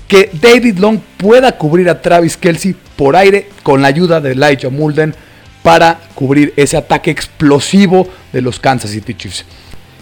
que 0.08 0.30
David 0.34 0.80
Long 0.80 1.00
pueda 1.18 1.52
cubrir 1.54 1.90
a 1.90 2.02
Travis 2.02 2.36
Kelsey 2.36 2.76
por 2.96 3.16
aire 3.16 3.50
con 3.64 3.82
la 3.82 3.90
ayuda 3.90 4.20
de 4.20 4.32
Elijah 4.32 4.70
Mulden 4.70 5.14
para 5.62 6.00
cubrir 6.16 6.54
ese 6.56 6.78
ataque 6.78 7.12
explosivo 7.12 8.08
de 8.34 8.42
los 8.42 8.60
Kansas 8.60 8.92
City 8.92 9.14
Chiefs. 9.14 9.46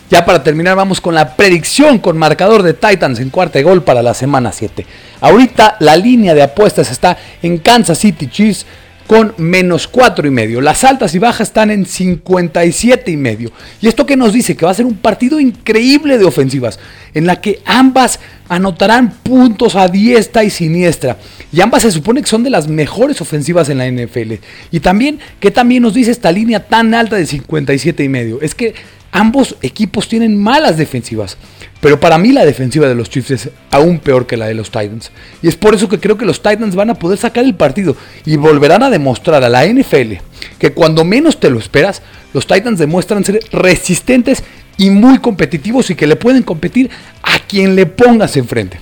Ya 0.09 0.25
para 0.25 0.41
terminar 0.41 0.77
vamos 0.77 1.01
con 1.01 1.13
la 1.13 1.35
predicción 1.35 1.99
con 1.99 2.17
marcador 2.17 2.63
de 2.63 2.73
Titans 2.73 3.19
en 3.19 3.29
cuarta 3.29 3.59
de 3.59 3.63
gol 3.63 3.83
para 3.83 4.01
la 4.01 4.13
semana 4.13 4.53
7. 4.53 4.85
Ahorita 5.19 5.75
la 5.81 5.97
línea 5.97 6.33
de 6.33 6.43
apuestas 6.43 6.89
está 6.89 7.17
en 7.41 7.57
Kansas 7.57 7.97
City 7.97 8.27
Chiefs 8.27 8.65
con 9.07 9.33
menos 9.37 9.87
4 9.87 10.27
y 10.27 10.31
medio. 10.31 10.61
Las 10.61 10.83
altas 10.83 11.15
y 11.15 11.19
bajas 11.19 11.47
están 11.47 11.71
en 11.71 11.85
57 11.85 13.09
y 13.09 13.17
medio. 13.17 13.51
Y 13.81 13.87
esto 13.87 14.05
que 14.05 14.17
nos 14.17 14.33
dice 14.33 14.55
que 14.55 14.65
va 14.65 14.71
a 14.71 14.75
ser 14.75 14.85
un 14.85 14.97
partido 14.97 15.39
increíble 15.39 16.17
de 16.17 16.25
ofensivas, 16.25 16.77
en 17.13 17.25
la 17.25 17.39
que 17.39 17.61
ambas 17.65 18.19
anotarán 18.49 19.11
puntos 19.23 19.75
a 19.75 19.87
diestra 19.87 20.43
y 20.43 20.49
siniestra. 20.49 21.17
Y 21.51 21.61
ambas 21.61 21.83
se 21.83 21.91
supone 21.91 22.21
que 22.21 22.27
son 22.27 22.43
de 22.43 22.49
las 22.49 22.67
mejores 22.67 23.21
ofensivas 23.21 23.69
en 23.69 23.77
la 23.77 23.89
NFL. 23.89 24.33
Y 24.71 24.81
también, 24.81 25.19
que 25.39 25.51
también 25.51 25.83
nos 25.83 25.93
dice 25.93 26.11
esta 26.11 26.31
línea 26.31 26.67
tan 26.67 26.93
alta 26.93 27.15
de 27.15 27.25
57 27.25 28.03
y 28.03 28.09
medio? 28.09 28.41
Es 28.41 28.53
que 28.53 28.75
ambos 29.11 29.55
equipos 29.61 30.07
tienen 30.07 30.41
malas 30.41 30.77
defensivas. 30.77 31.37
Pero 31.79 31.99
para 31.99 32.17
mí 32.17 32.31
la 32.31 32.45
defensiva 32.45 32.87
de 32.87 32.95
los 32.95 33.09
Chiefs 33.09 33.31
es 33.31 33.49
aún 33.69 33.99
peor 33.99 34.25
que 34.25 34.37
la 34.37 34.47
de 34.47 34.55
los 34.55 34.71
Titans. 34.71 35.11
Y 35.41 35.47
es 35.47 35.55
por 35.55 35.75
eso 35.75 35.87
que 35.87 35.99
creo 35.99 36.17
que 36.17 36.25
los 36.25 36.41
Titans 36.41 36.75
van 36.75 36.89
a 36.89 36.95
poder 36.95 37.19
sacar 37.19 37.45
el 37.45 37.55
partido 37.55 37.95
y 38.25 38.35
volverán 38.35 38.83
a 38.83 38.89
demostrar 38.89 39.43
a 39.43 39.49
la 39.49 39.65
NFL 39.65 40.13
que 40.57 40.73
cuando 40.73 41.03
menos 41.05 41.39
te 41.39 41.49
lo 41.49 41.59
esperas, 41.59 42.01
los 42.33 42.47
Titans 42.47 42.79
demuestran 42.79 43.23
ser 43.23 43.39
resistentes 43.51 44.43
y 44.77 44.89
muy 44.89 45.19
competitivos 45.19 45.89
y 45.89 45.95
que 45.95 46.07
le 46.07 46.15
pueden 46.15 46.43
competir 46.43 46.89
a 47.21 47.39
quien 47.39 47.75
le 47.75 47.85
pongas 47.85 48.37
enfrente. 48.37 48.79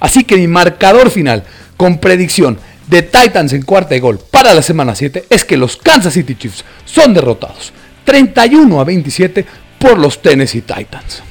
Así 0.00 0.24
que 0.24 0.36
mi 0.36 0.46
marcador 0.46 1.10
final 1.10 1.44
con 1.76 1.98
predicción 1.98 2.58
de 2.86 3.02
Titans 3.02 3.52
en 3.52 3.62
cuarta 3.62 3.90
de 3.90 4.00
gol 4.00 4.18
para 4.30 4.54
la 4.54 4.62
semana 4.62 4.94
7 4.94 5.24
es 5.28 5.44
que 5.44 5.56
los 5.56 5.76
Kansas 5.76 6.14
City 6.14 6.34
Chiefs 6.34 6.64
son 6.86 7.12
derrotados 7.12 7.72
31 8.04 8.80
a 8.80 8.84
27 8.84 9.44
por 9.78 9.98
los 9.98 10.20
Tennessee 10.20 10.62
Titans. 10.62 11.22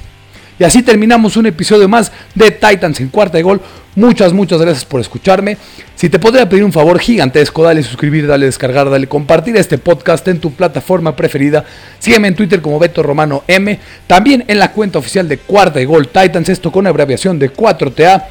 Y 0.58 0.64
así 0.64 0.82
terminamos 0.82 1.36
un 1.36 1.46
episodio 1.46 1.88
más 1.88 2.10
de 2.34 2.50
Titans 2.50 3.00
en 3.00 3.08
cuarta 3.08 3.36
de 3.36 3.44
gol. 3.44 3.60
Muchas, 3.94 4.32
muchas 4.32 4.60
gracias 4.60 4.84
por 4.84 5.00
escucharme. 5.00 5.56
Si 5.94 6.08
te 6.08 6.18
podría 6.18 6.48
pedir 6.48 6.64
un 6.64 6.72
favor 6.72 6.98
gigantesco, 6.98 7.62
dale 7.62 7.82
suscribir, 7.82 8.26
dale 8.26 8.46
descargar, 8.46 8.90
dale 8.90 9.06
compartir 9.06 9.56
este 9.56 9.78
podcast 9.78 10.26
en 10.28 10.40
tu 10.40 10.52
plataforma 10.52 11.14
preferida. 11.14 11.64
Sígueme 12.00 12.28
en 12.28 12.34
Twitter 12.34 12.60
como 12.60 12.78
Beto 12.78 13.02
Romano 13.02 13.44
M. 13.46 13.78
También 14.08 14.44
en 14.48 14.58
la 14.58 14.72
cuenta 14.72 14.98
oficial 14.98 15.28
de 15.28 15.38
cuarta 15.38 15.78
de 15.78 15.86
gol 15.86 16.08
Titans, 16.08 16.48
esto 16.48 16.72
con 16.72 16.86
abreviación 16.86 17.38
de 17.38 17.52
4TA. 17.52 18.24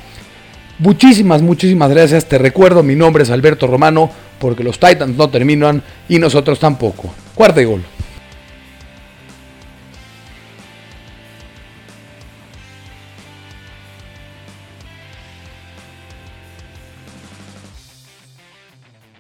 Muchísimas, 0.79 1.41
muchísimas 1.41 1.89
gracias. 1.89 2.25
Te 2.25 2.37
recuerdo, 2.37 2.83
mi 2.83 2.95
nombre 2.95 3.23
es 3.23 3.29
Alberto 3.29 3.67
Romano, 3.67 4.11
porque 4.39 4.63
los 4.63 4.79
Titans 4.79 5.15
no 5.15 5.29
terminan 5.29 5.81
y 6.09 6.19
nosotros 6.19 6.59
tampoco. 6.59 7.13
Cuarta 7.35 7.61
de 7.61 7.65
gol. 7.65 7.83